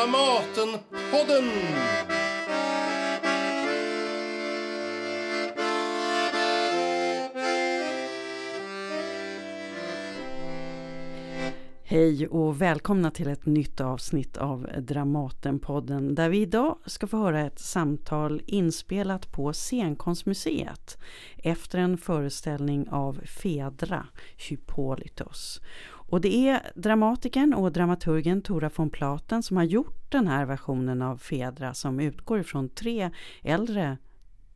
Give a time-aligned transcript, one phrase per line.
[0.00, 1.50] Dramatenpodden!
[11.82, 17.40] Hej och välkomna till ett nytt avsnitt av Dramatenpodden där vi idag ska få höra
[17.40, 20.98] ett samtal inspelat på Scenkonstmuseet
[21.36, 24.06] efter en föreställning av Fedra,
[24.48, 25.60] Hypolitos.
[26.10, 31.02] Och det är dramatikern och dramaturgen Tora von Platen som har gjort den här versionen
[31.02, 33.10] av Fedra som utgår ifrån tre
[33.42, 33.96] äldre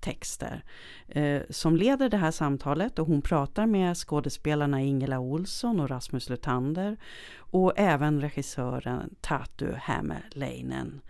[0.00, 0.64] texter
[1.08, 6.28] eh, som leder det här samtalet och hon pratar med skådespelarna Ingela Olsson och Rasmus
[6.28, 6.96] Lutander
[7.36, 11.00] och även regissören Tatu Hämäläinen.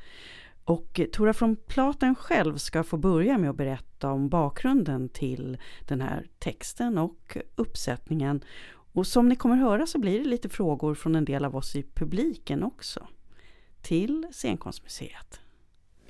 [0.65, 6.01] Och Tora von Platen själv ska få börja med att berätta om bakgrunden till den
[6.01, 8.40] här texten och uppsättningen.
[8.94, 11.76] Och som ni kommer höra så blir det lite frågor från en del av oss
[11.76, 13.06] i publiken också.
[13.82, 15.40] Till Scenkonstmuseet.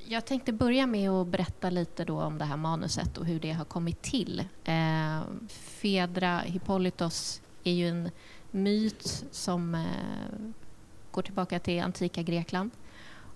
[0.06, 3.52] Jag tänkte börja med att berätta lite då om det här manuset och hur det
[3.52, 4.44] har kommit till.
[4.64, 8.10] Eh, Fedra Hippolytos är ju en
[8.50, 10.52] myt som eh,
[11.10, 12.70] går tillbaka till antika Grekland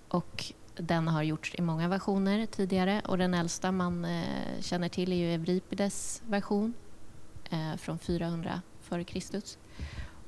[0.07, 5.11] och den har gjorts i många versioner tidigare och den äldsta man eh, känner till
[5.11, 6.73] är ju Euripides version
[7.49, 8.61] eh, från 400
[8.91, 9.41] f.Kr.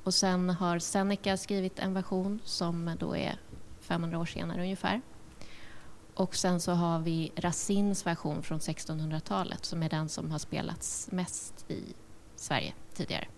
[0.04, 3.38] Och sen har Seneca skrivit en version som då är
[3.80, 5.00] 500 år senare ungefär.
[6.14, 11.08] Och sen så har vi Racines version från 1600-talet som är den som har spelats
[11.12, 11.82] mest i
[12.36, 13.28] Sverige tidigare.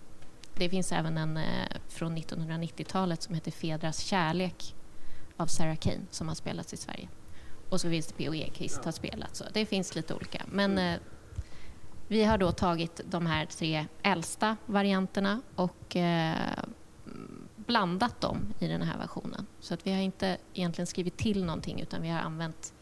[0.55, 4.75] Det finns även en eh, från 1990-talet som heter Fedras kärlek
[5.36, 7.09] av Sarah Kane som har spelats i Sverige.
[7.69, 8.34] Och så finns det P.O.
[8.34, 9.36] Ekqvist har spelat.
[9.36, 10.42] Så det finns lite olika.
[10.48, 11.00] Men eh,
[12.08, 16.36] vi har då tagit de här tre äldsta varianterna och eh,
[17.56, 19.47] blandat dem i den här versionen.
[19.60, 22.72] Så att vi har inte egentligen skrivit till någonting utan vi har använt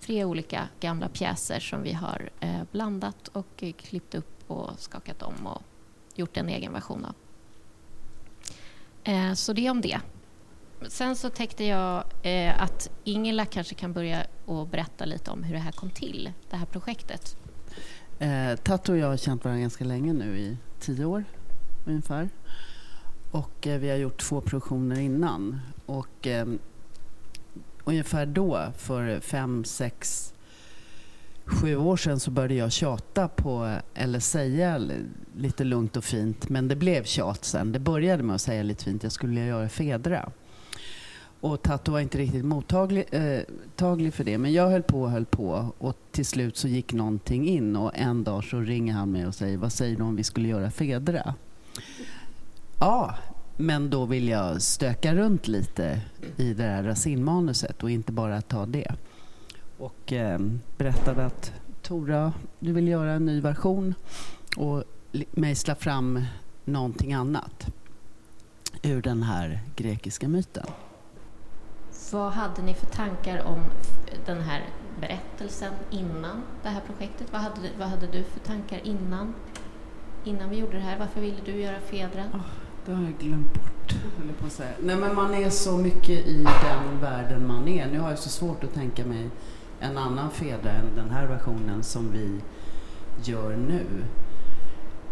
[0.00, 5.22] tre olika gamla pjäser som vi har eh, blandat och eh, klippt upp och skakat
[5.22, 5.62] om och
[6.14, 7.14] gjort en egen version av.
[9.04, 10.00] Eh, så det om det.
[10.88, 15.54] Sen så tänkte jag eh, att Ingela kanske kan börja och berätta lite om hur
[15.54, 17.36] det här kom till, det här projektet.
[18.22, 21.24] Eh, Tato och jag har känt varandra ganska länge nu, i tio år
[21.84, 22.28] ungefär.
[23.30, 25.60] Och eh, vi har gjort två produktioner innan.
[25.86, 26.46] Och eh,
[27.84, 30.32] ungefär då, för fem, sex,
[31.44, 34.80] sju år sedan så började jag tjata på, eller säga
[35.36, 37.72] lite lugnt och fint, men det blev tjat sen.
[37.72, 40.30] Det började med att säga lite fint, jag skulle göra Fedra.
[41.42, 44.38] Och Tato var inte riktigt mottaglig eh, för det.
[44.38, 45.72] Men jag höll på och höll på.
[45.78, 47.76] Och till slut så gick någonting in.
[47.76, 50.48] Och en dag så ringer han mig och säger, vad säger du om vi skulle
[50.48, 51.34] göra Fedra?
[52.78, 53.14] Ja,
[53.56, 56.00] men då vill jag stöka runt lite
[56.36, 58.94] i det här Racine-manuset och inte bara ta det.
[59.78, 60.40] Och eh,
[60.78, 63.94] berättade att Tora, du vill göra en ny version
[64.56, 64.84] och
[65.30, 66.24] mejsla fram
[66.64, 67.66] någonting annat
[68.82, 70.66] ur den här grekiska myten.
[72.12, 73.60] Vad hade ni för tankar om
[74.26, 74.62] den här
[75.00, 77.32] berättelsen innan det här projektet?
[77.32, 79.34] Vad hade, vad hade du för tankar innan,
[80.24, 80.98] innan vi gjorde det här?
[80.98, 82.22] Varför ville du göra Fedra?
[82.32, 82.40] Oh,
[82.86, 84.72] det har jag glömt bort, höll på att säga.
[84.82, 87.86] Nej, men man är så mycket i den världen man är.
[87.86, 89.30] Nu har jag så svårt att tänka mig
[89.80, 92.40] en annan Fedra än den här versionen som vi
[93.24, 93.86] gör nu.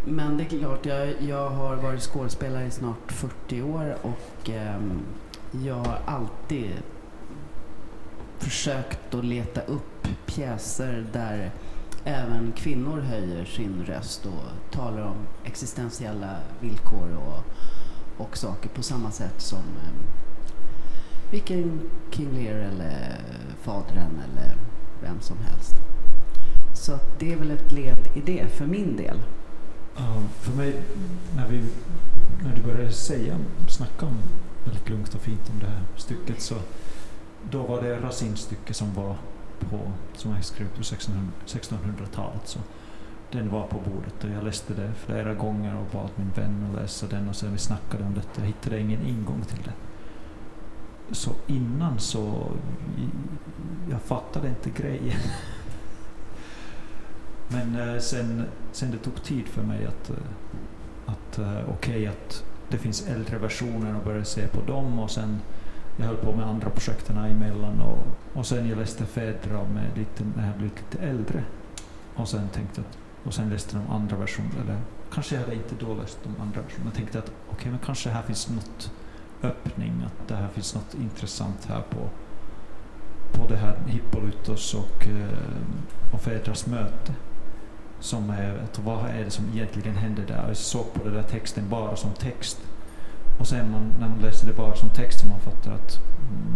[0.05, 4.81] Men det är klart, jag, jag har varit skådespelare i snart 40 år och eh,
[5.51, 6.71] jag har alltid
[8.39, 11.51] försökt att leta upp pjäser där
[12.05, 17.45] även kvinnor höjer sin röst och talar om existentiella villkor och,
[18.25, 19.93] och saker på samma sätt som eh,
[21.31, 23.21] vilken King Lear eller
[23.63, 24.57] Fadren eller
[25.03, 25.75] vem som helst.
[26.75, 29.17] Så det är väl ett led i det för min del.
[29.99, 30.83] Uh, för mig,
[31.37, 31.65] när, vi,
[32.45, 33.39] när du började säga,
[33.69, 34.19] snacka om
[34.65, 36.55] väldigt lugnt och fint om det här stycket så
[37.51, 39.17] då var det Racines stycke som var
[39.61, 42.43] på, som jag skrev på 1600-talet.
[42.45, 42.59] Så
[43.31, 46.83] den var på bordet och jag läste det flera gånger och bad min vän att
[46.83, 48.41] läsa den och sen vi snackade om detta.
[48.41, 49.73] Jag hittade ingen ingång till det.
[51.15, 52.53] Så innan så,
[53.91, 55.21] jag fattade inte grejen.
[57.49, 60.17] Men eh, sen, sen det tog tid för mig att, eh,
[61.13, 65.11] att eh, okej okay, att det finns äldre versioner och började se på dem och
[65.11, 65.41] sen
[65.97, 67.99] jag höll på med andra projekten emellan och,
[68.39, 71.45] och sen jag läste Fedra med lite, när jag blivit lite äldre
[72.15, 74.81] och sen tänkte att, och sen läste de andra versioner, eller
[75.13, 77.81] kanske jag hade inte då läst de andra versionerna, men tänkte att okej, okay, men
[77.81, 78.93] kanske här finns något
[79.43, 82.09] öppning, att det här finns något intressant här på
[83.33, 87.15] på det här Hippolytos och, eh, och Fedras möte.
[88.01, 90.45] Som är, vad är det som egentligen hände där?
[90.49, 92.59] Jag såg på den där texten bara som text.
[93.41, 95.99] Och sen man, när man läser det bara som text så man fattar att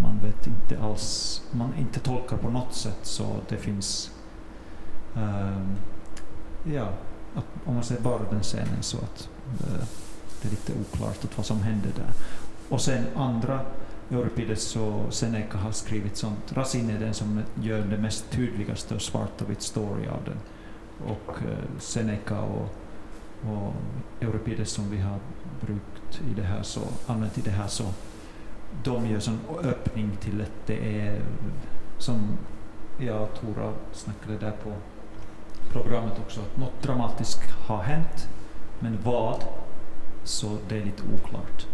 [0.02, 4.10] man vet inte alls, man inte tolkar på något sätt så det finns
[5.14, 5.76] um,
[6.64, 6.88] ja,
[7.34, 9.28] att om man ser bara den scenen så att
[9.60, 9.84] uh,
[10.42, 12.12] det är lite oklart att vad som hände där.
[12.68, 13.60] Och sen andra
[14.10, 16.52] Euripides och Seneca har skrivit sånt.
[16.52, 20.36] Racine är den som gör det mest tydligaste och svarta vitt story av den.
[21.06, 22.68] Och eh, Seneca och,
[23.50, 23.74] och
[24.20, 25.18] Euripides som vi har
[25.60, 27.84] brukt i det här så, använt i det här så
[28.84, 31.20] de gör en öppning till att det är
[31.98, 32.38] som
[32.98, 34.72] jag och Tora snackade där på
[35.72, 38.28] programmet också, att något dramatiskt har hänt,
[38.80, 39.44] men vad?
[40.24, 41.66] Så det är lite oklart.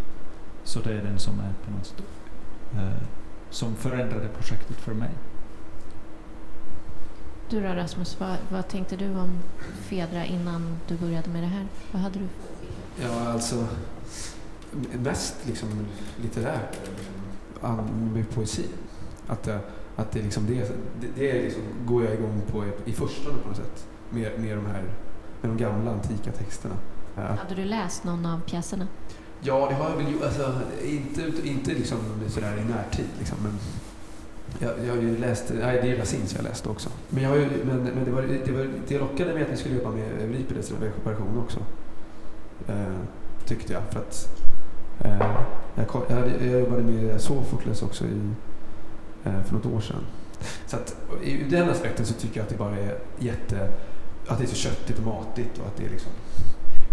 [0.65, 2.03] Så det är den som är på något sätt,
[2.75, 3.03] eh,
[3.51, 5.11] som förändrade projektet för mig.
[7.51, 9.39] Du då Rasmus, vad, vad, tänkte du om
[9.81, 11.67] Fedra innan du började med det här?
[11.93, 12.27] Vad hade du?
[13.03, 13.67] Ja, alltså
[14.93, 15.69] mest liksom
[16.23, 16.71] litterär
[18.15, 18.65] med poesi.
[19.27, 19.59] Att, eh,
[19.97, 20.55] att det, liksom det,
[21.01, 23.87] det, det liksom går jag igång på i förstone på något sätt.
[24.11, 24.83] Med, med, de här,
[25.41, 26.75] med de gamla antika texterna.
[27.15, 28.87] Hade du läst någon av pjäserna?
[29.41, 30.23] Ja, det har jag väl gjort.
[30.23, 31.99] Alltså, inte inte liksom
[32.29, 33.09] sådär i närtid.
[33.19, 33.53] Liksom, men
[34.59, 36.89] jag, jag har ju läst, nej det är Racines jag läste också.
[37.09, 39.57] Men, jag har ju, men, men det, var, det, var, det lockade mig att ni
[39.57, 40.73] skulle jobba med Euripides
[41.05, 41.59] version också.
[42.69, 42.97] Eh,
[43.47, 43.83] tyckte jag.
[43.91, 44.41] För att
[45.05, 45.19] Eh,
[45.75, 48.31] jag, jag, jag jobbade med Sofokles också i,
[49.25, 50.07] eh, för något år sedan.
[50.67, 53.69] Så att, ur den aspekten så tycker jag att det bara är jätte...
[54.29, 56.13] Att det är så köttigt och matigt och att det är liksom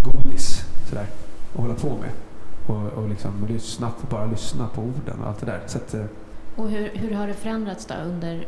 [0.03, 1.05] godis sådär,
[1.53, 2.09] att hålla på med.
[2.67, 5.61] Och, och liksom lyssna, bara lyssna på orden och allt det där.
[5.67, 6.05] Så att, eh,
[6.57, 8.47] och hur, hur har det förändrats då under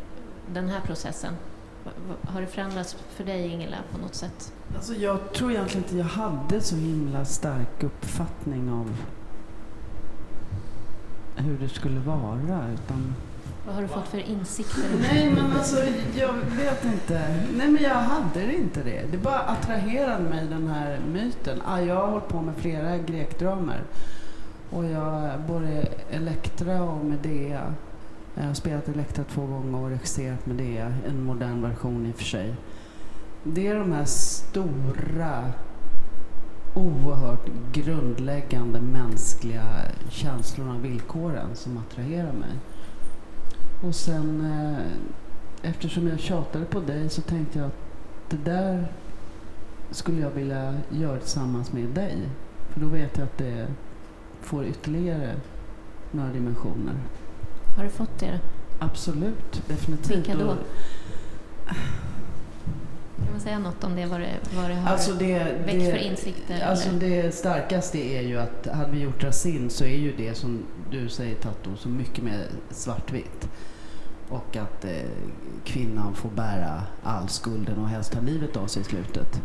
[0.53, 1.33] den här processen?
[2.21, 4.53] Har det förändrats för dig Ingela på något sätt?
[4.75, 8.95] Alltså jag tror egentligen inte jag hade så himla stark uppfattning av
[11.35, 12.71] hur det skulle vara.
[12.73, 13.15] Utan...
[13.65, 14.83] Vad har du fått för insikter?
[15.01, 15.77] Nej, men alltså
[16.15, 17.45] jag vet inte.
[17.57, 19.11] Nej, men jag hade inte det.
[19.11, 21.61] Det bara attraherade mig, den här myten.
[21.65, 23.83] Ah, jag har hållit på med flera grekdramer.
[24.69, 27.73] Och jag, både Elektra och Medea.
[28.39, 32.11] Eh, jag har spelat Elektra två gånger och regisserat med det, en modern version i
[32.11, 32.55] och för sig.
[33.43, 35.53] Det är de här stora
[36.75, 39.65] oerhört grundläggande mänskliga
[40.09, 42.59] känslorna och villkoren som attraherar mig.
[43.87, 47.79] Och sen eh, eftersom jag tjatade på dig så tänkte jag att
[48.29, 48.87] det där
[49.91, 52.29] skulle jag vilja göra tillsammans med dig.
[52.69, 53.67] För då vet jag att det
[54.41, 55.35] får ytterligare
[56.11, 56.95] några dimensioner.
[57.75, 58.39] Har du fått det?
[58.79, 60.17] Absolut, definitivt.
[60.17, 60.55] Vilka då?
[63.15, 65.91] Kan man säga något om det, vad det, vad det har alltså det, väckt det,
[65.91, 66.65] för insikter?
[66.65, 70.63] Alltså det starkaste är ju att hade vi gjort Racine så är ju det som
[70.91, 73.49] du säger Tatto så mycket mer svartvitt.
[74.29, 74.91] Och att eh,
[75.65, 79.41] kvinnan får bära all skulden och helst ta livet av sig i slutet.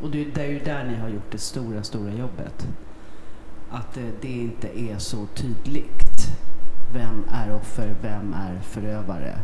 [0.00, 2.66] Och det, det är ju där ni har gjort det stora, stora jobbet.
[3.70, 6.28] Att eh, det inte är så tydligt.
[6.92, 9.38] Vem är offer, vem är förövare?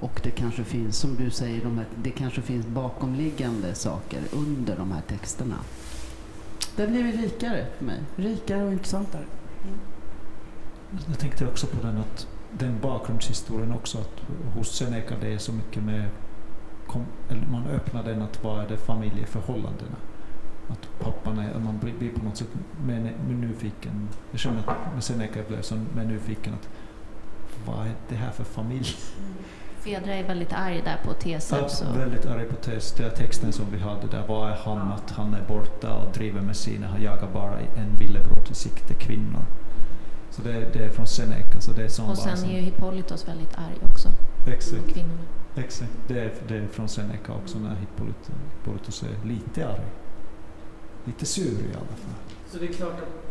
[0.00, 4.76] Och det kanske finns, som du säger, de här, det kanske finns bakomliggande saker under
[4.76, 5.56] de här texterna.
[6.76, 8.00] Det har blivit rikare för mig.
[8.16, 9.24] Rikare och intressantare.
[9.64, 9.78] Mm.
[11.08, 14.20] Jag tänkte också på den, att den bakgrundshistorien också, att
[14.54, 16.08] hos Seneca det är så mycket med,
[16.86, 17.06] kom,
[17.50, 19.96] man öppnar den att vad är det familjeförhållandena?
[20.68, 22.48] Att pappan är, man blir på något sätt
[22.86, 24.08] mer, mer nyfiken.
[24.30, 26.68] Jag känner att med Seneca blev så mer nyfiken att
[27.66, 28.96] vad är det här för familj?
[29.18, 29.34] Mm.
[29.78, 31.58] Fedra är väldigt arg där på Teseu.
[31.58, 33.04] Ja, väldigt arg på Teseu.
[33.04, 34.92] Den texten som vi hade där, vad är han?
[34.92, 38.94] Att han är borta och driver med sina, han jagar bara en villebråd till sikte
[38.94, 39.42] kvinnor.
[40.30, 41.60] Så det, det, är från Seneca.
[41.60, 44.08] Så det är och sen är ju Hippolytos väldigt arg också.
[44.46, 44.94] Exakt.
[44.94, 45.22] Kvinnorna.
[45.56, 45.92] Exakt.
[46.08, 49.86] Det är, det är från Seneca också när Hippolytos är lite arg.
[51.08, 52.14] Lite sur i alla fall.
[52.50, 53.24] Så det är klart att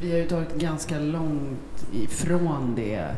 [0.00, 3.16] vi har ju tagit ganska långt ifrån det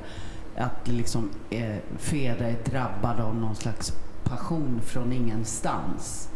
[0.57, 3.93] att liksom eh, Feda är drabbad av någon slags
[4.25, 6.29] passion från ingenstans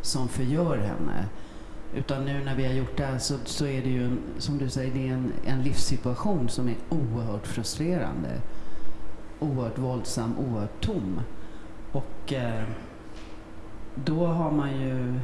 [0.00, 1.28] som förgör henne.
[1.94, 4.58] Utan nu när vi har gjort det här så, så är det ju, en, som
[4.58, 8.40] du säger, det är en, en livssituation som är oerhört frustrerande.
[9.40, 11.20] Oerhört våldsam, oerhört tom.
[11.92, 12.64] Och eh,
[13.94, 15.20] då har man ju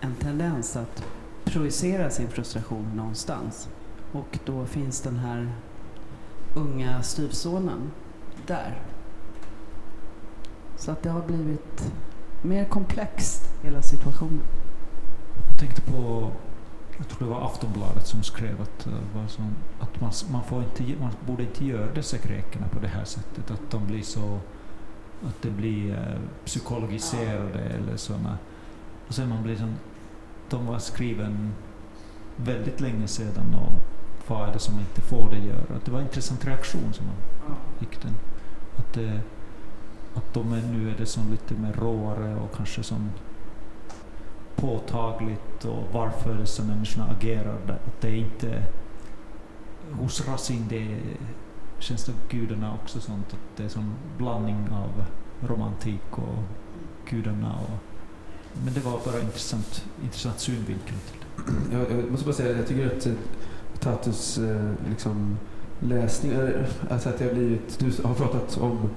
[0.00, 1.04] en tendens att
[1.44, 3.68] projicera sin frustration någonstans.
[4.12, 5.52] Och då finns den här
[6.54, 7.90] unga styvsonen
[8.46, 8.82] där.
[10.76, 11.92] Så att det har blivit
[12.42, 14.42] mer komplext, hela situationen.
[15.48, 16.30] Jag tänkte på,
[16.98, 21.00] jag tror det var Aftonbladet som skrev att, vad som, att man, man, får inte,
[21.00, 23.50] man borde inte göra dessa grekerna på det här sättet.
[23.50, 24.38] Att de blir så,
[25.26, 28.38] att det blir eh, psykologiserade eller sådana.
[29.08, 29.76] Och sen man blir sån,
[30.50, 31.54] de var skriven
[32.36, 33.72] väldigt länge sedan och
[34.28, 35.76] vad är det som inte får det göra?
[35.76, 37.16] Att det var en intressant reaktion som man
[37.78, 38.12] fick den.
[38.76, 39.20] Att, det,
[40.14, 43.10] att de är, nu är det som lite mer råare och kanske som
[44.56, 47.80] påtagligt och varför dessa människorna agerar.
[47.86, 48.62] Att det är inte...
[49.92, 50.98] Hos Racine det
[51.78, 55.04] känns det gudarna också sånt att det är en blandning av
[55.48, 56.44] romantik och
[57.10, 57.54] gudarna.
[57.54, 57.89] Och,
[58.64, 61.76] men det var bara intressant, intressant synvinkel till det.
[61.78, 63.08] Jag, jag måste bara säga att jag tycker att
[63.80, 65.38] Tatus eh, liksom,
[65.80, 66.32] läsning,
[66.90, 68.90] alltså att det har blivit, du har pratat om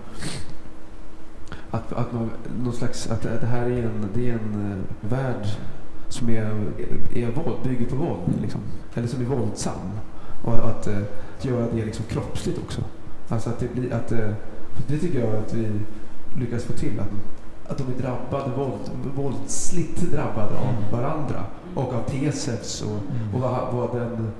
[1.72, 2.30] att, att, man,
[2.64, 5.48] någon slags, att det här är en, det är en uh, värld
[6.10, 6.46] som är,
[7.16, 8.62] är våld, bygger på våld, liksom.
[8.94, 9.92] eller som är våldsam.
[10.44, 10.98] Och att, uh,
[11.38, 12.82] att göra det liksom kroppsligt också.
[13.30, 14.10] Alltså att det blir, att,
[14.88, 15.80] det tycker jag att vi
[16.40, 17.00] lyckas få till.
[17.00, 17.10] Att,
[17.68, 20.92] att de är drabbade, våld, våldsligt drabbade av mm.
[20.92, 21.44] varandra
[21.76, 23.00] och av Tesevs och,
[23.34, 24.32] och vad, vad den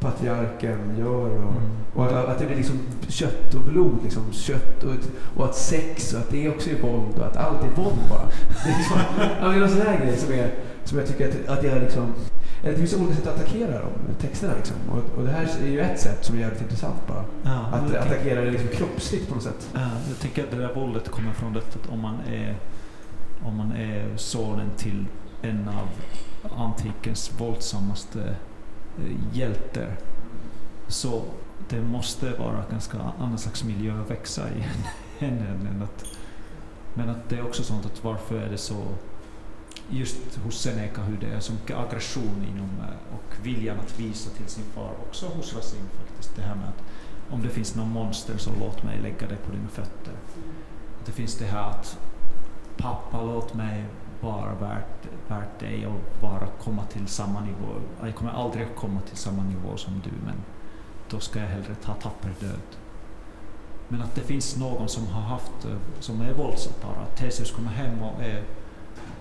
[0.00, 1.44] patriarken gör.
[1.44, 1.70] Och, mm.
[1.94, 3.98] och att det blir liksom kött och blod.
[4.02, 4.94] Liksom, kött och,
[5.36, 8.28] och att sex och att det också är våld och att allt är våld bara.
[8.64, 8.98] Det är liksom,
[9.40, 12.14] ja, någon sån här grej som, är, som jag tycker att, att jag liksom...
[12.62, 13.90] Det finns olika sätt att attackera dem,
[14.20, 14.52] texterna.
[14.56, 14.76] Liksom.
[14.90, 17.24] Och, och det här är ju ett sätt som är jävligt intressant bara.
[17.42, 19.70] Ja, att attackera det liksom kroppsligt på något sätt.
[19.74, 22.56] Ja, jag tänker att det där våldet kommer från detta att om man är,
[23.44, 25.06] om man är sonen till
[25.42, 25.88] en av
[26.56, 28.34] antikens våldsammaste
[28.98, 29.96] Eh, hjältar.
[30.88, 31.22] Så
[31.68, 34.64] det måste vara ganska annan slags miljö att växa i
[35.24, 36.04] än, än att,
[36.94, 38.82] men att det är också sånt att varför är det så
[39.90, 44.30] just hos Seneca hur det är så mycket aggression inom eh, och viljan att visa
[44.30, 46.36] till sin far också hos Rasim faktiskt.
[46.36, 46.82] Det här med att
[47.30, 50.14] om det finns någon monster så låt mig lägga det på dina fötter.
[51.00, 51.98] Att det finns det här att
[52.76, 53.84] pappa låt mig
[54.20, 57.80] vara värt, värt dig och bara komma till samma nivå.
[58.02, 60.36] Jag kommer aldrig att komma till samma nivå som du, men
[61.10, 62.76] då ska jag hellre ta tapper död.
[63.88, 67.00] Men att det finns någon som har haft, eh, som är våldsam bara.
[67.02, 68.42] Att kommer hem och är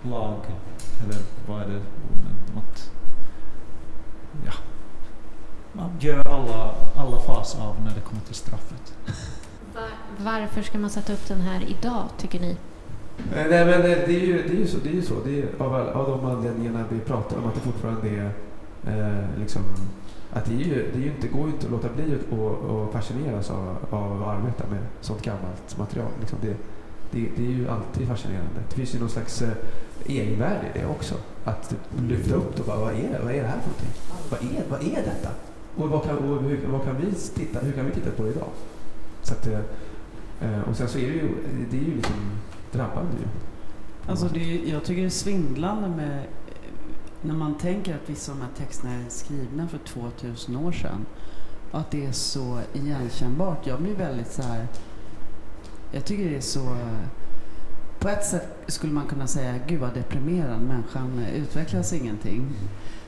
[0.01, 0.39] lag,
[1.03, 1.17] eller
[1.48, 1.81] vad är det?
[2.58, 2.91] Att,
[4.46, 4.53] ja,
[5.74, 8.93] man gör alla, alla fas av när det kommer till straffet.
[9.74, 12.58] Var, varför ska man sätta upp den här idag, tycker ni?
[13.34, 14.77] Nej, men det är ju, det är ju så.
[14.84, 15.13] Det är ju så.
[15.25, 18.31] Det är av, all, av de anledningarna vi pratar om, att det fortfarande är
[18.88, 19.62] eh, liksom,
[20.34, 22.93] att det, är ju, det är ju inte, går ju inte att låta bli att
[22.93, 26.08] fascineras av, av att arbeta med sånt gammalt material.
[26.19, 26.55] Liksom det,
[27.11, 28.59] det, det, är ju alltid fascinerande.
[28.69, 29.49] Det finns ju någon slags eh,
[30.05, 31.15] egenvärde i det också.
[31.43, 33.93] Att typ lyfta upp det och bara, vad är, vad är det här för någonting?
[34.29, 35.29] Vad är, vad är detta?
[35.75, 38.29] Och, vad kan, och hur, vad kan vi titta, hur kan vi titta på det
[38.29, 38.49] idag?
[39.21, 39.59] Så att, eh,
[40.41, 41.35] eh och sen så är det ju,
[41.71, 42.15] det är ju liksom
[42.71, 43.27] drabbande ju.
[44.09, 46.23] Alltså det är, jag tycker det är svindlande med eh,
[47.21, 51.05] när man tänker att vissa av de här texterna är skrivna för 2000 år sedan.
[51.71, 53.67] Och att det är så igenkännbart.
[53.67, 54.67] Jag blir väldigt så här...
[55.91, 56.60] Jag tycker det är så...
[56.60, 57.08] Eh,
[58.00, 62.46] på ett sätt skulle man kunna säga, gud vad deprimerande, människan utvecklas ingenting.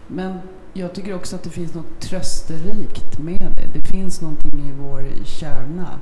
[0.07, 0.39] Men
[0.73, 3.79] jag tycker också att det finns något trösterikt med det.
[3.79, 5.99] Det finns någonting i vår kärna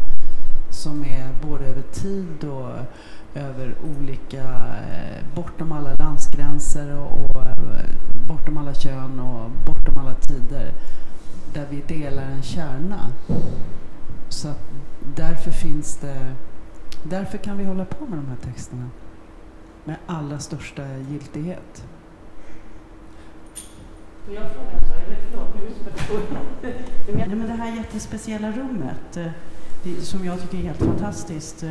[0.69, 2.69] som är både över tid och
[3.35, 4.43] över olika,
[4.91, 7.89] eh, bortom alla landsgränser och, och eh,
[8.27, 10.73] bortom alla kön och bortom alla tider.
[11.53, 13.11] Där vi delar en kärna.
[14.29, 14.61] Så att
[15.15, 16.35] därför finns det,
[17.03, 18.89] därför kan vi hålla på med de här texterna.
[19.83, 21.83] Med allra största giltighet.
[24.25, 24.97] Får jag fråga en sak?
[25.07, 25.55] Eller förlåt,
[27.29, 29.31] nu det här jättespeciella rummet eh,
[29.83, 31.63] det, som jag tycker är helt fantastiskt.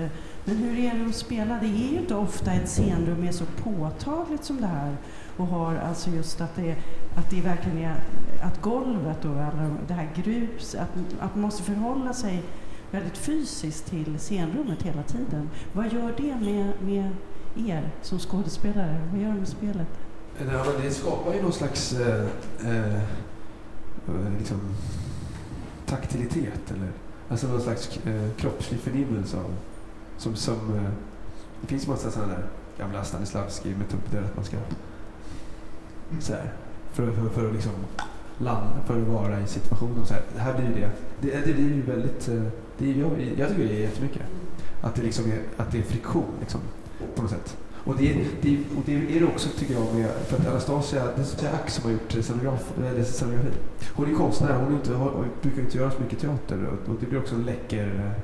[0.44, 1.58] Men hur är det att spela?
[1.60, 4.96] Det är ju inte ofta ett scenrum är så påtagligt som det här
[5.36, 6.76] och har alltså just att det,
[7.16, 7.94] att det verkligen är
[8.42, 10.88] att golvet och alla, det här grus, att,
[11.20, 12.42] att man måste förhålla sig
[12.90, 15.50] väldigt fysiskt till scenrummet hela tiden.
[15.72, 17.10] Vad gör det med, med
[17.56, 19.08] er som skådespelare?
[19.12, 19.88] Vad gör det med spelet?
[20.40, 22.26] Eh, ja, det skapar ju någon slags eh,
[22.66, 23.00] eh,
[24.38, 24.60] liksom,
[25.86, 26.88] taktilitet, eller
[27.28, 29.54] alltså någon slags eh, kroppslig förnimmelse av
[30.16, 30.90] som, som, eh,
[31.60, 32.46] det finns massa sådana där
[32.78, 34.56] gamla Stanislavski-metoder att man ska
[36.20, 36.52] så här,
[36.92, 37.72] för, för, för att liksom
[38.38, 40.06] landa, för att vara i situationen.
[40.06, 40.22] Så här.
[40.34, 40.90] Det här blir det.
[41.20, 42.42] Det, det blir ju väldigt, eh,
[42.78, 44.22] det, jag, jag tycker det är jättemycket.
[44.82, 46.60] att det, liksom är, att det är friktion liksom,
[47.16, 47.56] på något sätt.
[47.84, 51.10] Och det, det, och det är det också tycker jag med, för att Anastasia, det
[51.10, 53.58] är Anastasia Ack som har gjort eh, scenografi.
[53.94, 57.06] Hon är konstnär, hon, inte, hon brukar inte göra så mycket teater och, och det
[57.06, 58.22] blir också en läcker eh,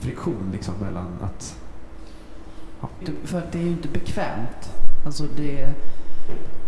[0.00, 1.56] friktion liksom mellan att...
[2.80, 2.88] Ja.
[3.24, 4.70] För att det är ju inte bekvämt.
[5.06, 5.74] Alltså det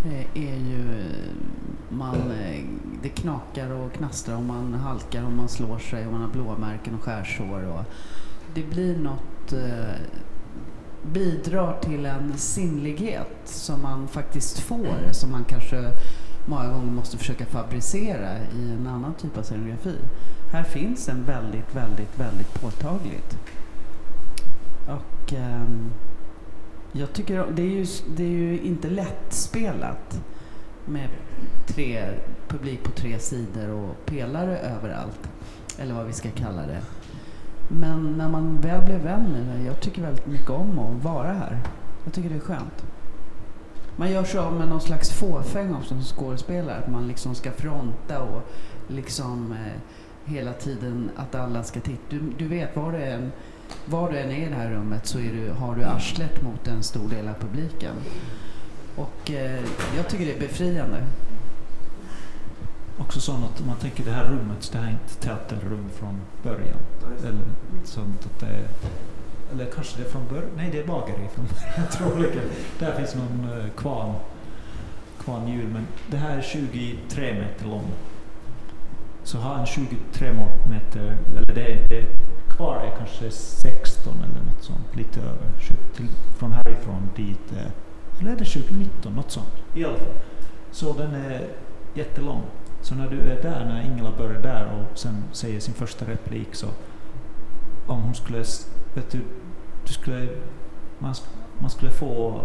[0.04, 1.00] Eh, är ju...
[1.00, 1.34] Eh,
[1.88, 2.64] man, eh,
[3.02, 6.94] det knakar och knastrar och man halkar och man slår sig och man har blåmärken
[6.94, 7.64] och skärsår.
[7.64, 7.84] Och
[8.54, 9.54] det blir något
[11.02, 15.92] bidrar till en sinnlighet som man faktiskt får, som man kanske
[16.46, 19.96] många gånger måste försöka fabricera i en annan typ av scenografi.
[20.52, 23.38] Här finns en väldigt, väldigt, väldigt påtagligt.
[24.86, 25.62] Och eh,
[26.92, 30.20] jag tycker det är, ju, det är ju inte lättspelat
[30.86, 31.08] med
[31.66, 32.04] tre,
[32.48, 35.30] publik på tre sidor och pelare överallt.
[35.78, 36.80] Eller vad vi ska kalla det.
[37.68, 41.32] Men när man väl blev vän med det, jag tycker väldigt mycket om att vara
[41.32, 41.58] här.
[42.04, 42.84] Jag tycker det är skönt.
[43.96, 46.76] Man gör sig av med någon slags fåfänga också som skådespelare.
[46.76, 48.42] Att man liksom ska fronta och
[48.88, 49.80] liksom eh,
[50.24, 52.02] hela tiden att alla ska titta.
[52.08, 53.32] Du, du vet, var det en
[53.84, 56.68] var du än är i det här rummet så är du, har du arslet mot
[56.68, 57.94] en stor del av publiken.
[58.96, 59.60] Och eh,
[59.96, 61.06] jag tycker det är befriande
[63.10, 66.78] också sånt att man tänker det här rummet, det här är inte teaterrum från början.
[67.18, 67.42] Eller
[67.84, 68.66] sånt att det är,
[69.52, 72.50] eller kanske det är från början, nej det är bageri från början troligen.
[72.78, 74.14] Där finns någon uh, kvarn,
[75.24, 77.84] kvarnhjul, men det här är 23 meter lång.
[79.24, 80.32] Så har en 23
[80.70, 82.06] meter, eller det är, det
[82.56, 85.50] kvar är kanske 16 eller något sånt, lite över.
[85.96, 90.14] Till, från härifrån dit, eh, eller är det 2019, något sånt i alla fall.
[90.70, 91.48] Så den är
[91.94, 92.42] jättelång.
[92.82, 96.48] Så när du är där, när Ingela börjar där och sen säger sin första replik
[96.52, 96.66] så
[97.86, 98.38] om hon skulle,
[98.94, 99.20] vet du,
[99.86, 100.28] du skulle,
[100.98, 101.14] man,
[101.58, 102.40] man skulle få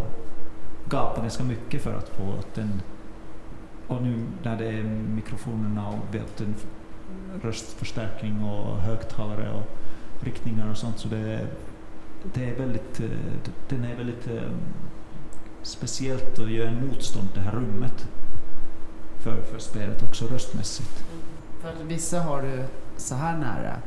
[0.89, 2.81] gapa ganska mycket för att få att den,
[3.87, 4.83] och nu när det är
[5.15, 6.41] mikrofonerna och vet,
[7.41, 9.84] röstförstärkning och högtalare och
[10.25, 11.47] riktningar och sånt så det,
[12.33, 13.01] det är väldigt,
[13.69, 14.51] den är väldigt eh,
[15.61, 18.07] speciellt att göra en motstånd det här rummet
[19.23, 21.05] för, för spelet också röstmässigt.
[21.61, 22.63] För att vissa har du
[22.97, 23.77] så här nära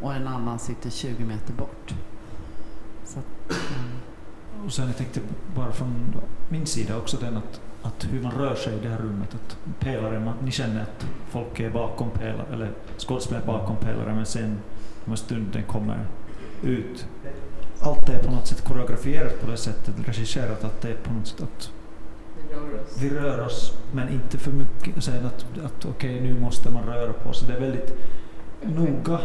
[0.00, 1.94] och en annan sitter 20 meter bort.
[3.04, 3.90] Så, mm.
[4.64, 5.20] Och sen jag tänkte
[5.56, 6.14] bara från
[6.48, 9.34] min sida också den att, att hur man rör sig i det här rummet.
[9.34, 14.58] Att pelaren, ni känner att folk är bakom pelaren, eller skådespelare bakom pelaren men sen
[15.04, 15.98] när stunden kommer
[16.62, 17.06] ut.
[17.80, 21.26] Allt är på något sätt koreograferat på det sättet, regisserat att det är på något
[21.26, 21.72] sätt att
[23.00, 25.04] vi rör oss men inte för mycket.
[25.04, 27.48] Sen att, att okej, okay, nu måste man röra på sig.
[27.48, 27.94] Det är väldigt
[28.62, 29.20] noga.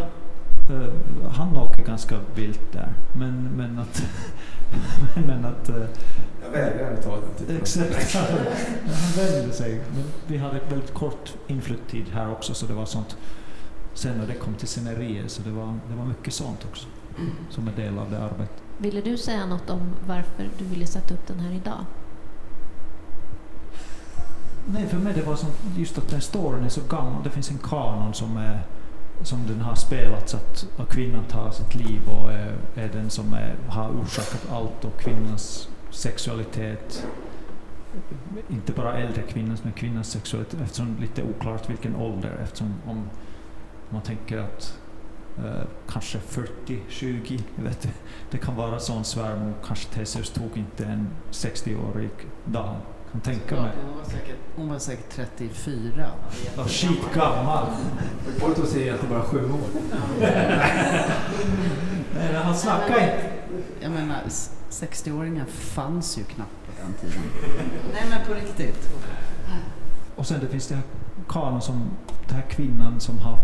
[0.70, 2.94] Uh, han åker ganska vilt där.
[3.14, 4.04] Men, men att...
[5.28, 5.86] men att uh,
[6.54, 8.14] jag vägrar ta den Exakt.
[8.14, 9.82] han vände sig.
[9.94, 13.18] Men vi hade väldigt kort inflyttid här också så det var sånt.
[13.94, 16.88] Sen när det kom till scenerier så det var, det var mycket sånt också.
[17.50, 18.62] Som en del av det arbetet.
[18.78, 21.86] Ville du säga något om varför du ville sätta upp den här idag?
[24.66, 27.24] Nej, för mig det var som, just att den storyn är så gammal.
[27.24, 28.60] Det finns en kanon som, är,
[29.24, 33.34] som den har spelats att, att kvinnan tar sitt liv och är, är den som
[33.34, 37.08] är, har orsakat allt och kvinnans sexualitet
[38.50, 42.74] inte bara äldre kvinnans, men kvinnans sexualitet eftersom det är lite oklart vilken ålder eftersom
[42.86, 43.10] om
[43.90, 44.80] man tänker att
[45.38, 47.90] eh, kanske 40, 20, vet du,
[48.32, 52.10] det kan vara sån svärmor, kanske Theseus tog inte en 60-årig
[52.46, 52.76] dam
[53.12, 53.72] kan tänka mig.
[53.86, 56.10] Hon var säkert, hon var säkert 34.
[56.56, 57.68] Var skitgammal.
[58.40, 59.60] Folk att säga att det bara sju år.
[62.16, 63.32] Nej, han snackar inte.
[63.80, 64.22] Jag menar,
[64.82, 67.24] 60-åringar fanns ju knappt på den tiden.
[67.94, 68.90] Nej, men på riktigt.
[70.16, 70.84] Och sen det finns det här
[71.28, 71.90] kanon som
[72.28, 73.40] den här kvinnan som har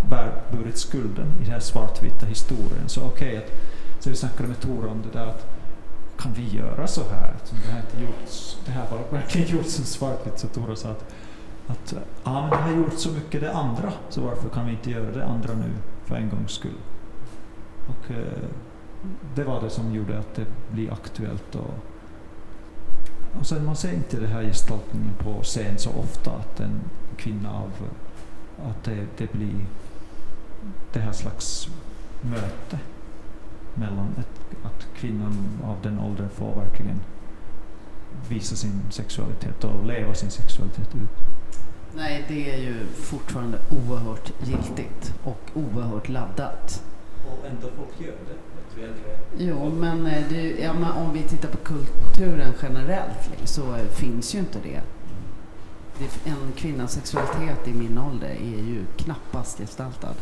[0.52, 2.89] burit skulden i den här svartvita historien.
[2.89, 3.50] Så okej, okay,
[4.00, 5.46] så vi snackade med Tora om det där att
[6.17, 7.36] kan vi göra så här?
[7.65, 10.39] Det här, inte gjorts, det här var verkligen gjorts som svartvitt.
[10.39, 11.13] Så Tora sa att,
[11.67, 11.93] att
[12.24, 15.12] ja, men det har gjort så mycket det andra, så varför kan vi inte göra
[15.12, 15.72] det andra nu
[16.06, 16.80] för en gångs skull?
[17.88, 18.50] Och eh,
[19.36, 21.56] det var det som gjorde att det blir aktuellt.
[21.56, 21.74] Och,
[23.39, 26.82] och sen man ser inte den här gestaltningen på scen så ofta, att en
[27.18, 27.72] kvinna av
[28.70, 29.66] att det, det blir
[30.94, 31.68] det här slags
[32.22, 32.80] möte
[33.74, 37.00] mellan ett att kvinnan av den åldern får verkligen
[38.30, 41.10] visa sin sexualitet och leva sin sexualitet ut.
[41.96, 46.84] Nej, det är ju fortfarande oerhört giltigt och oerhört laddat.
[47.27, 48.38] Och ändå folk gör det.
[49.38, 54.36] Jo, men, eh, det, ja, men om vi tittar på kulturen generellt liksom, så finns
[54.36, 54.81] ju inte det.
[55.99, 56.29] det.
[56.29, 60.15] En kvinnas sexualitet i min ålder är ju knappast gestaltad.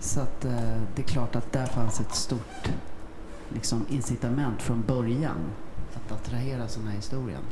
[0.00, 2.70] Så att, eh, det är klart att där fanns ett stort
[3.48, 5.38] liksom, incitament från början
[5.94, 7.42] att attrahera sådana här historien.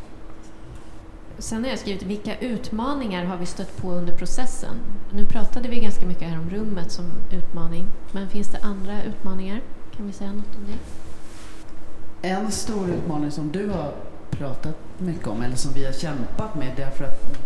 [1.39, 4.75] Sen har jag skrivit vilka utmaningar har vi stött på under processen?
[5.13, 9.61] Nu pratade vi ganska mycket här om rummet som utmaning, men finns det andra utmaningar?
[9.97, 12.29] Kan vi säga något om det?
[12.29, 13.93] En stor utmaning som du har
[14.31, 17.39] pratat mycket om, eller som vi har kämpat med, därför att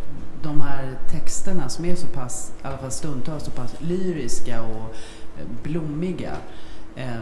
[0.43, 4.95] de här texterna som är så pass, i alla fall stundtals, så pass lyriska och
[5.39, 6.33] eh, blommiga
[6.97, 7.21] eh,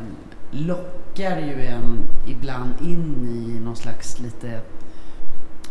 [0.50, 1.98] lockar ju en
[2.28, 4.60] ibland in i någon slags lite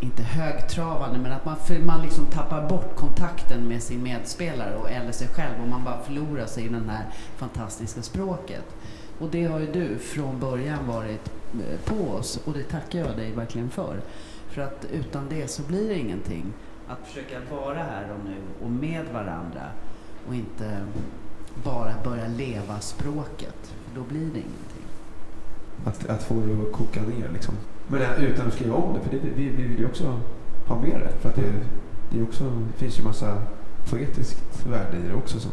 [0.03, 5.11] inte högtravande, men att man, man liksom tappar bort kontakten med sin medspelare och, eller
[5.11, 7.05] sig själv och man bara förlorar sig i det här
[7.37, 8.75] fantastiska språket.
[9.19, 13.17] Och det har ju du från början varit eh, på oss och det tackar jag
[13.17, 14.01] dig verkligen för.
[14.49, 16.53] För att utan det så blir det ingenting.
[16.87, 19.63] Att försöka vara här och nu och med varandra
[20.27, 20.77] och inte
[21.63, 23.73] bara börja leva språket.
[23.87, 24.85] För då blir det ingenting.
[25.85, 27.55] Att, att få det att koka ner liksom.
[27.93, 30.19] Men utan att skriva om det, för det, vi, vi vill ju också
[30.67, 31.09] ha med det.
[31.21, 31.53] För att det,
[32.11, 33.41] det, är också, det finns ju massa
[33.89, 35.51] poetiskt värde i det också som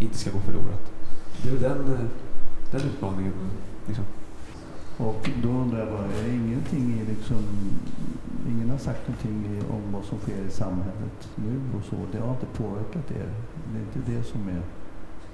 [0.00, 0.92] inte ska gå förlorat.
[1.42, 2.08] Det är väl den,
[2.70, 3.32] den utmaningen.
[3.86, 4.04] Liksom.
[4.96, 7.36] Och då undrar jag bara, är ingenting i liksom,
[8.48, 11.96] ingen har sagt någonting om vad som sker i samhället nu och så.
[12.12, 13.28] Det har inte påverkat er.
[13.72, 14.62] Det är inte det som är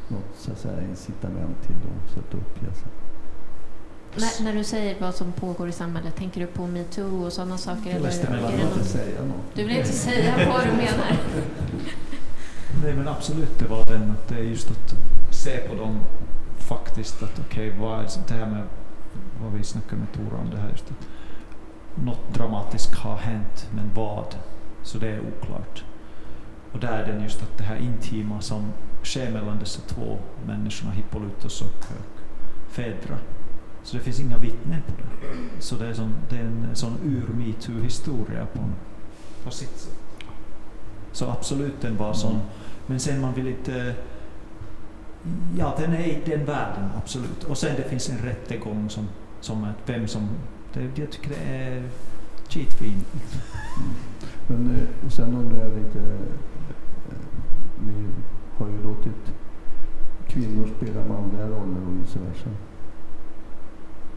[0.09, 3.04] något så att säga, incitament till att sätta upp pjäsen.
[4.17, 7.59] När, när, du säger vad som pågår i samhället, tänker du på metoo och sådana
[7.59, 7.91] saker?
[7.91, 9.55] Jag eller, vill inte säga något.
[9.55, 11.19] Du vill inte säga vad du menar?
[12.83, 14.95] Nej men absolut, det var den att det är just att
[15.35, 16.01] se på dem
[16.59, 18.63] faktiskt att okej, okay, vad är det här med
[19.43, 21.07] vad vi snackade med Tora om det här just att
[22.05, 24.37] något dramatiskt har hänt, men vad?
[24.83, 25.85] Så det är oklart.
[26.73, 28.73] Och där är den just att det här intima som
[29.03, 31.85] sker mellan dessa två människorna, Hippolytos och
[32.71, 33.19] Fedra,
[33.85, 35.63] så det finns inga vittnen på det.
[35.63, 38.61] Så det är, som, det är en sån ur-metoo-historia på,
[39.45, 39.99] på sitt sätt.
[41.13, 42.41] Så absolut den var sån.
[42.87, 43.95] Men sen man vill inte...
[45.59, 47.45] Ja, den är i den världen, absolut.
[47.45, 49.09] Och sen det finns en rättegång som,
[49.41, 50.29] som att vem som...
[50.73, 51.83] Det, jag tycker det är
[52.49, 53.07] skitfint.
[53.17, 53.95] Mm.
[54.47, 55.99] Men eh, sen undrar jag lite...
[55.99, 57.17] Eh,
[57.87, 58.09] ni
[58.59, 59.33] har ju låtit
[60.29, 62.51] kvinnor spela manliga roller och vice versa.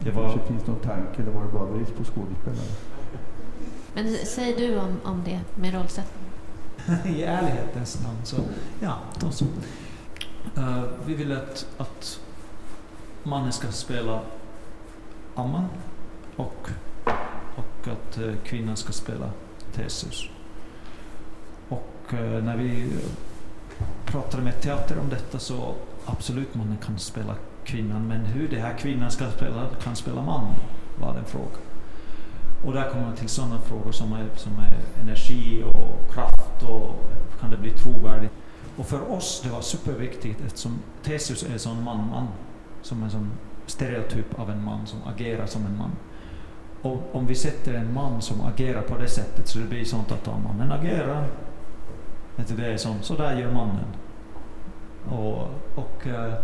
[0.00, 0.22] Det var...
[0.22, 2.68] kanske finns någon tanke, eller var det bara brist på skådespelare?
[3.94, 6.24] Men säg du om, om det med rollsättning?
[7.16, 8.36] I ärlighetens namn så,
[8.80, 9.48] ja, de som,
[10.58, 12.20] uh, vi vill att, att
[13.22, 14.20] mannen ska spela
[15.34, 15.68] Amman
[16.36, 16.70] och,
[17.56, 19.30] och att uh, kvinnan ska spela
[19.72, 20.28] Theseus.
[21.68, 22.92] Och uh, när vi
[24.06, 27.34] pratade med teater om detta så absolut mannen kan spela
[27.68, 30.46] kvinnan, men hur den här kvinnan ska spela, kan spela man,
[31.00, 31.60] var den frågan.
[32.66, 37.10] Och där kommer man till sådana frågor som är, som är energi och kraft och
[37.40, 38.32] kan det bli trovärdigt?
[38.76, 42.28] Och för oss det var superviktigt eftersom Theseus är en sån man-man,
[42.82, 43.30] som en sån
[43.66, 45.90] stereotyp av en man som agerar som en man.
[46.82, 50.12] Och om vi sätter en man som agerar på det sättet så det blir sånt
[50.12, 51.26] att om mannen agerar,
[52.36, 53.86] det är sånt, så där gör mannen.
[55.10, 56.34] Och, och eh,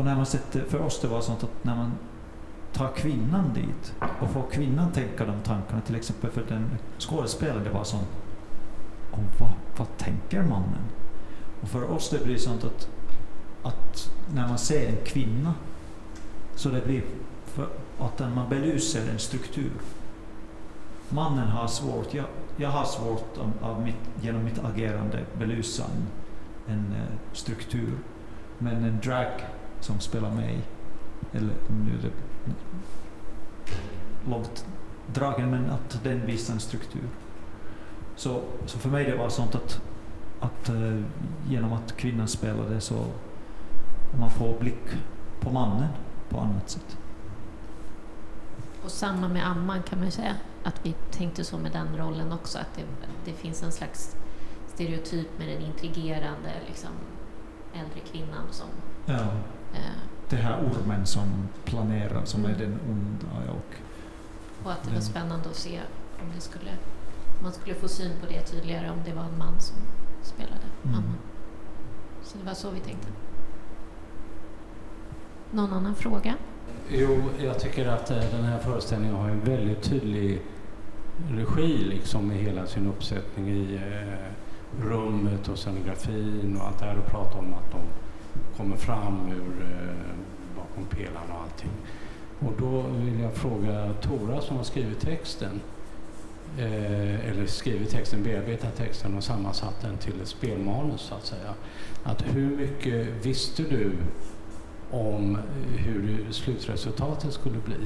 [0.00, 1.92] och när man sätter, för oss det var sånt att när man
[2.72, 7.70] tar kvinnan dit och får kvinnan tänka de tankarna, till exempel för den skådespelaren, det
[7.70, 8.08] var sånt
[9.10, 10.84] om vad, vad tänker mannen?
[11.62, 12.88] Och för oss det blir sånt att,
[13.62, 15.54] att när man ser en kvinna
[16.54, 17.02] så det blir
[17.44, 19.72] för att man belyser en struktur.
[21.08, 26.74] Mannen har svårt, jag, jag har svårt av, av mitt, genom mitt agerande belysa en,
[26.74, 27.98] en eh, struktur.
[28.58, 29.30] Men en drag
[29.80, 30.58] som spelar mig.
[31.32, 32.12] Eller nu är det
[34.30, 34.66] långt
[35.06, 37.08] dragen, men att den visar en struktur.
[38.16, 39.82] Så, så för mig det var sånt att,
[40.40, 41.02] att uh,
[41.48, 43.06] genom att kvinnan spelade så
[44.18, 44.84] man får blick
[45.40, 45.88] på mannen
[46.28, 46.96] på annat sätt.
[48.84, 52.58] Och samma med Amman kan man säga, att vi tänkte så med den rollen också,
[52.58, 52.82] att det,
[53.24, 54.16] det finns en slags
[54.74, 56.90] stereotyp med den intrigerande liksom,
[57.74, 58.66] äldre kvinnan som
[59.06, 59.26] ja.
[60.28, 62.54] Det här ormen som planerar, som mm.
[62.54, 63.52] är den onda.
[63.52, 63.74] Och,
[64.66, 65.80] och att det var spännande att se
[66.22, 66.70] om det skulle,
[67.42, 69.76] man skulle få syn på det tydligare om det var en man som
[70.22, 70.96] spelade mm.
[70.96, 71.18] mamman.
[72.22, 73.08] Så det var så vi tänkte.
[75.50, 76.34] Någon annan fråga?
[76.88, 80.42] Jo, jag tycker att eh, den här föreställningen har en väldigt tydlig
[81.30, 84.32] regi liksom i hela sin uppsättning i eh,
[84.84, 87.80] rummet och scenografin och allt det här och prata om att de
[88.56, 91.70] kommer fram ur eh, bakom pelarna och allting.
[92.38, 95.60] Och då vill jag fråga Tora som har skrivit texten,
[96.58, 101.54] eh, eller skrivit texten, bearbetat texten och sammansatt den till ett spelmanus så att säga.
[102.02, 103.92] Att hur mycket visste du
[104.90, 105.38] om
[105.76, 107.76] hur slutresultatet skulle bli?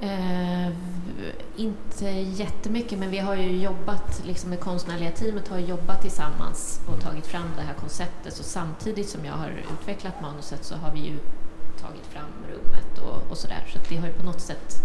[0.00, 0.72] Eh,
[1.56, 7.00] inte jättemycket, men vi har ju jobbat, liksom det konstnärliga teamet har jobbat tillsammans och
[7.00, 8.34] tagit fram det här konceptet.
[8.36, 11.18] Så samtidigt som jag har utvecklat manuset så har vi ju
[11.80, 13.64] tagit fram rummet och, och sådär.
[13.72, 14.82] Så det har ju på något sätt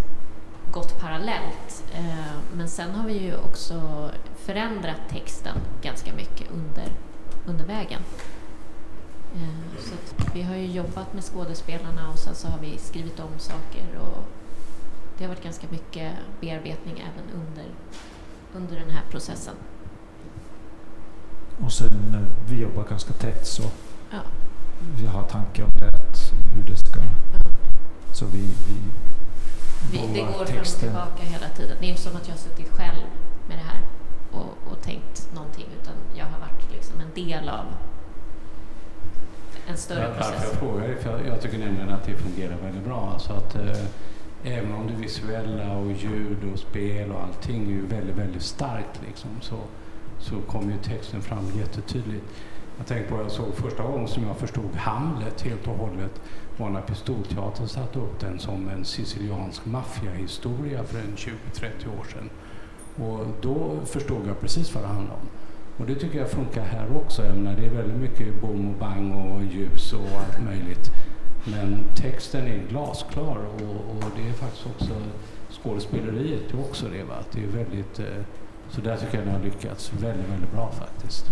[0.72, 1.84] gått parallellt.
[1.94, 6.92] Eh, men sen har vi ju också förändrat texten ganska mycket under,
[7.46, 8.02] under vägen.
[9.36, 13.40] Eh, så vi har ju jobbat med skådespelarna och sen så har vi skrivit om
[13.40, 14.43] saker och
[15.18, 17.66] det har varit ganska mycket bearbetning även under,
[18.56, 19.56] under den här processen.
[21.66, 23.64] Och sen eh, vi jobbar ganska tätt så
[24.12, 24.20] Ja.
[25.00, 27.00] vi har tankar om det, att hur det ska...
[27.00, 27.52] Ja.
[28.14, 28.76] Så vi, vi
[29.92, 30.80] Vi, det går fram och texten.
[30.80, 31.78] tillbaka hela tiden.
[31.80, 33.04] Det är inte som att jag har suttit själv
[33.50, 33.82] med det här
[34.32, 37.66] och, och tänkt någonting utan jag har varit liksom en del av
[39.68, 40.60] en större Varför jag process.
[40.60, 43.10] frågar är för jag, jag tycker nämligen att det fungerar väldigt bra.
[43.14, 43.78] Alltså att, eh,
[44.44, 49.02] även om det visuella och ljud och spel och allting är ju väldigt, väldigt starkt
[49.08, 49.56] liksom, så,
[50.20, 52.26] så kommer ju texten fram jättetydligt.
[52.78, 56.22] Jag tänker på, jag såg första gången som jag förstod Hamlet helt och hållet
[56.58, 62.30] var när Pistolteatern satte upp den som en siciliansk maffiahistoria för en 20-30 år sedan.
[62.96, 65.28] Och då förstod jag precis vad det handlade om.
[65.78, 67.22] Och det tycker jag funkar här också.
[67.22, 70.92] även när det är väldigt mycket bom och bang och ljus och allt möjligt.
[71.46, 74.94] Men texten är glasklar och, och det är faktiskt också
[75.64, 77.04] skådespeleriet är också det.
[77.04, 77.16] Va?
[77.32, 78.06] Det är väldigt, eh,
[78.70, 81.26] så där tycker jag ni har lyckats väldigt, väldigt bra faktiskt.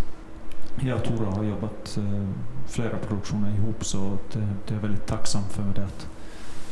[0.79, 2.27] Jag och Tora har jobbat eh,
[2.67, 6.07] flera produktioner ihop så det, eh, det är jag väldigt tacksam för det att,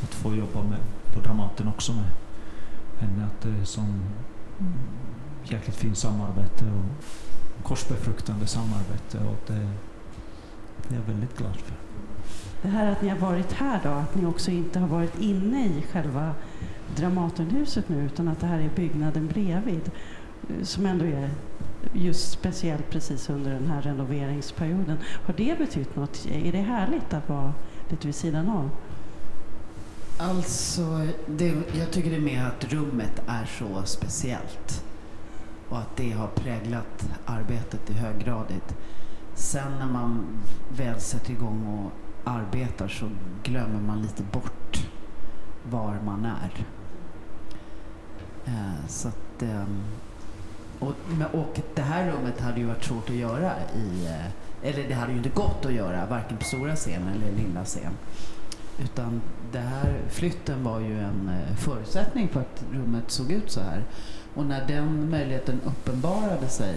[0.03, 0.79] att få jobba med,
[1.13, 2.09] på Dramaten också med
[2.99, 3.25] henne.
[3.25, 4.03] Att det är som
[5.43, 9.69] jäkligt fint samarbete och korsbefruktande samarbete och det,
[10.87, 11.88] det är jag väldigt glad för.
[12.61, 15.65] Det här att ni har varit här då, att ni också inte har varit inne
[15.65, 16.33] i själva
[16.95, 19.91] Dramatenhuset nu utan att det här är byggnaden bredvid
[20.49, 21.29] eh, som ändå är
[21.93, 24.97] just speciellt precis under den här renoveringsperioden.
[25.25, 26.25] Har det betytt något?
[26.25, 27.53] Är det härligt att vara
[27.89, 28.69] lite vid sidan av?
[30.17, 34.83] Alltså, det, jag tycker det är mer att rummet är så speciellt.
[35.69, 38.45] Och att det har präglat arbetet i hög grad.
[39.33, 40.25] Sen när man
[40.77, 43.09] väl sätter igång och arbetar så
[43.43, 44.87] glömmer man lite bort
[45.71, 46.65] var man är.
[48.45, 49.83] Eh, så att, ehm,
[50.79, 50.93] och,
[51.33, 54.05] och det här rummet hade ju varit svårt att göra i...
[54.05, 57.65] eh, Eller det hade ju inte gått att göra, varken på stora scen eller lilla
[57.65, 57.91] scen.
[58.83, 63.61] Utan det här, flytten var ju en eh, förutsättning för att rummet såg ut så
[63.61, 63.83] här.
[64.35, 66.75] Och när den möjligheten uppenbarade sig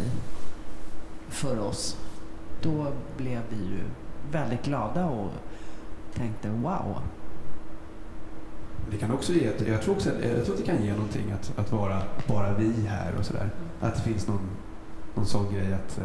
[1.28, 1.96] för oss,
[2.62, 3.84] då blev vi ju
[4.30, 5.30] väldigt glada och
[6.14, 6.98] tänkte wow.
[8.90, 11.58] Det kan också ge, jag tror också jag tror att det kan ge någonting att,
[11.58, 13.50] att vara bara vi här och sådär.
[13.80, 14.48] Att det finns någon,
[15.14, 16.04] någon sån grej att, eh,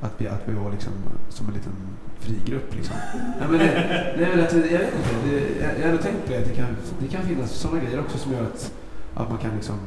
[0.00, 0.92] att, vi, att vi var liksom
[1.28, 1.72] som en liten
[2.18, 2.74] frigrupp.
[2.74, 2.96] Liksom.
[3.40, 6.44] Nej, men det, att, jag vet inte, det, jag, jag har tänkt på det, att
[6.44, 8.72] det kan, det kan finnas sådana grejer också som gör att,
[9.14, 9.78] att man kan liksom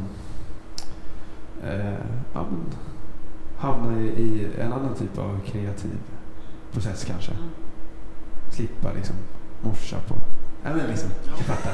[1.63, 1.93] eh,
[3.57, 5.97] hamna i, i en annan typ av kreativ
[6.75, 7.31] process kanske.
[8.51, 9.15] Slippa liksom
[9.61, 10.15] morsa på
[10.63, 11.73] Ja, men liksom, du fattar.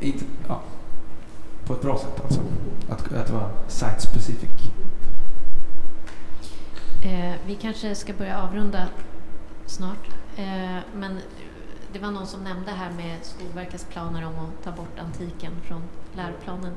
[0.00, 0.62] Inte, ja.
[1.64, 2.40] På ett bra sätt alltså.
[2.88, 4.50] Att, att vara site specific.
[7.04, 8.88] Eh, vi kanske ska börja avrunda
[9.66, 10.08] snart.
[10.36, 11.18] Eh, men
[11.92, 15.82] det var någon som nämnde här med Skolverkets planer om att ta bort antiken från
[16.12, 16.72] läroplanen.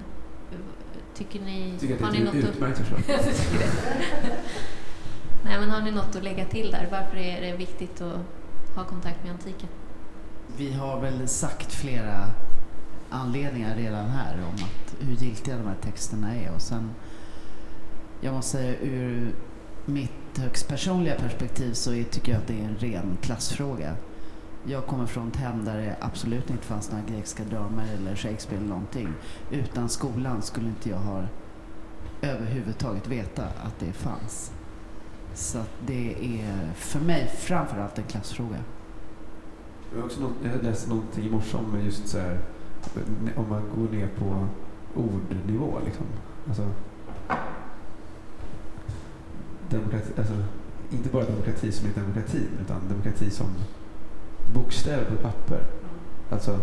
[1.15, 1.77] Tycker ni...
[1.79, 3.01] Tycker att det är ett utmärkt förslag.
[5.45, 6.87] Nej, men har ni något att lägga till där?
[6.91, 8.19] Varför är det viktigt att
[8.75, 9.69] ha kontakt med antiken?
[10.57, 12.29] Vi har väl sagt flera
[13.09, 16.51] anledningar redan här om att hur giltiga de här texterna är.
[16.55, 16.91] Och sen,
[18.21, 19.35] jag måste säga ur
[19.85, 23.95] mitt högst personliga perspektiv så är, tycker jag att det är en ren klassfråga.
[24.67, 28.57] Jag kommer från ett hem där det absolut inte fanns några grekiska dramer eller Shakespeare
[28.57, 29.13] eller någonting.
[29.51, 31.23] Utan skolan skulle inte jag ha
[32.21, 34.51] överhuvudtaget veta att det fanns.
[35.35, 38.57] Så att det är för mig framförallt en klassfråga.
[39.91, 42.39] Jag har också något, jag läste någonting i morse om just så här,
[43.35, 44.47] om man går ner på
[44.95, 46.05] ordnivå liksom.
[46.47, 46.69] Alltså,
[49.69, 50.33] demokrati, alltså,
[50.91, 53.47] inte bara demokrati som är demokrati, utan demokrati som
[54.53, 55.63] bokstäver på papper.
[56.31, 56.59] Alltså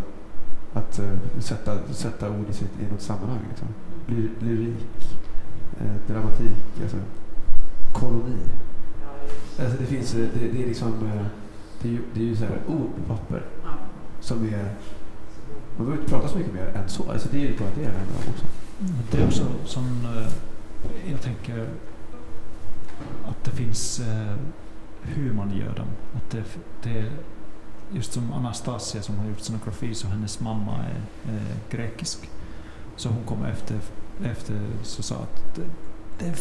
[0.72, 3.40] att uh, sätta, sätta ord i, sitt, i något sammanhang.
[3.48, 3.68] Liksom.
[4.06, 5.18] Ly, lyrik,
[5.80, 6.96] eh, dramatik, alltså,
[7.92, 8.38] koloni.
[9.58, 11.26] Alltså det finns, det, det är liksom, eh,
[11.82, 13.42] det är ju, det är ju så här ord på papper
[14.20, 14.74] som är,
[15.76, 17.10] man behöver inte prata så mycket mer än så.
[17.10, 18.44] Alltså det är ju bara det handlar om också.
[19.10, 20.32] Det är också som, eh,
[21.10, 21.68] jag tänker,
[23.28, 24.34] att det finns eh,
[25.02, 25.88] hur man gör dem.
[26.16, 26.44] Att det,
[26.82, 27.12] det,
[27.92, 32.30] just som Anastasia som har gjort scenografi, så hennes mamma är, är grekisk.
[32.96, 33.78] Så hon kom efter,
[34.24, 35.62] efter så sa att det,
[36.18, 36.36] det,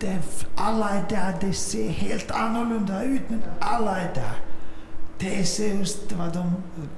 [0.00, 0.18] det,
[0.54, 4.36] alla är där, det ser helt annorlunda ut men alla är där.
[5.18, 6.54] Det ser just vad de,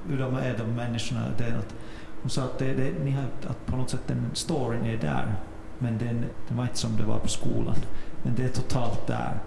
[0.07, 1.21] hur de är, de människorna.
[1.37, 1.75] Det är att,
[2.21, 5.35] hon sa att, det, det, ni har, att på något sätt den storyn är där,
[5.79, 7.75] men den, den var inte som det var på skolan.
[8.23, 9.39] Men det är totalt där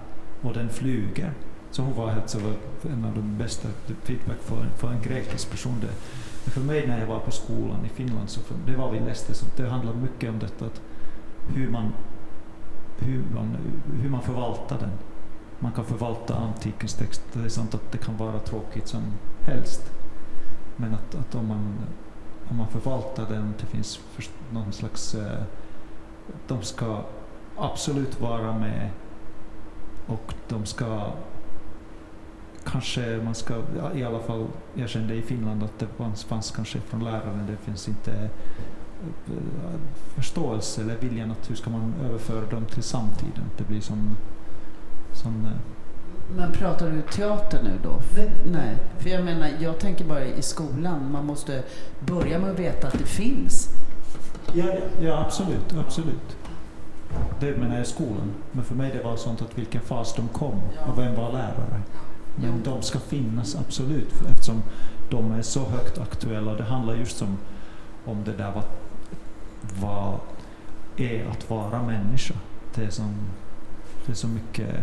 [0.43, 1.33] och den flyger.
[1.71, 2.39] Så hon var helt så
[2.93, 3.69] en av de bästa
[4.03, 5.75] feedback för, för en grekisk person.
[5.81, 9.01] Det, för mig när jag var på skolan i Finland, så för, det var vi
[9.01, 10.81] läste, så det handlade mycket om detta att
[11.55, 11.93] hur man,
[12.99, 13.57] hur man,
[14.03, 14.91] hur man förvaltar den.
[15.59, 17.23] Man kan förvalta antikens text.
[17.33, 19.03] Det är sant att det kan vara tråkigt som
[19.41, 19.93] helst.
[20.77, 21.79] Men att, att om, man,
[22.51, 24.01] om man förvaltar den, det finns
[24.51, 25.15] någon slags...
[25.15, 25.43] Eh,
[26.49, 27.03] de ska
[27.57, 28.91] absolut vara med
[30.07, 31.13] och de ska
[32.65, 33.55] kanske man ska,
[33.95, 37.57] i alla fall, jag kände i Finland att det fanns, fanns kanske från läraren, det
[37.57, 38.31] finns inte
[40.15, 43.45] förståelse eller viljan att hur ska man överföra dem till samtiden.
[43.59, 44.17] Det blir som...
[45.13, 45.53] som eh,
[46.37, 48.01] men pratar du teater nu då?
[48.17, 48.31] Nej.
[48.53, 48.77] Nej.
[48.99, 51.63] För jag menar, jag tänker bara i skolan, man måste
[52.01, 53.69] börja med att veta att det finns.
[54.53, 54.65] Ja,
[55.01, 56.37] ja absolut, absolut.
[57.41, 58.31] Det menar jag i skolan.
[58.53, 61.83] Men för mig det var sånt att vilken fas de kom och vem var lärare.
[62.37, 64.63] Men de ska finnas absolut eftersom
[65.11, 66.55] de är så högt aktuella.
[66.55, 67.39] Det handlar just om,
[68.05, 68.65] om det där vad,
[69.81, 70.21] vad
[70.97, 72.35] är att vara människa.
[72.75, 73.15] Det är, som,
[74.07, 74.77] det är så mycket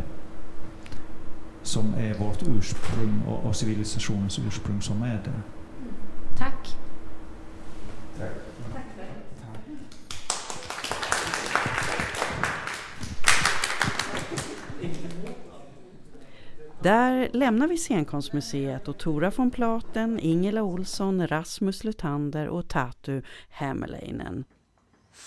[1.62, 5.42] som är vårt ursprung och, och civilisationens ursprung som är det.
[6.38, 6.78] Tack.
[16.84, 24.46] Där lämnar vi Scenkonstmuseet och Tora von Platen, Ingela Olsson, Rasmus Lutander och Tatu Hämmerleinen.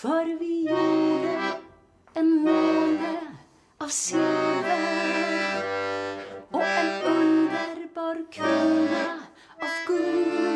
[0.01, 1.39] För vi gjorde
[2.13, 3.17] en måne
[3.77, 5.63] av silver
[6.51, 9.19] och en underbar krona
[9.61, 10.46] av guld.